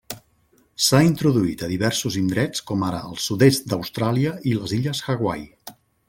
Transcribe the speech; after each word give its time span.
S'ha 0.85 1.01
introduït 1.07 1.59
a 1.65 1.69
diversos 1.73 2.17
indrets 2.21 2.63
com 2.71 2.85
ara 2.87 3.01
el 3.09 3.19
sud-est 3.25 3.69
d'Austràlia 3.73 4.33
i 4.53 4.55
les 4.63 4.73
illes 4.79 5.03
Hawaii. 5.11 5.45